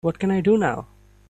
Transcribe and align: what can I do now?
what 0.01 0.17
can 0.19 0.31
I 0.31 0.41
do 0.41 0.57
now? 0.57 0.87